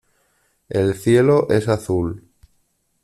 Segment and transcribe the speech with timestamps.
[0.69, 2.27] El cielo es azul.